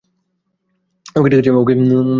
[1.15, 1.51] ওকে, ঠিকাছে।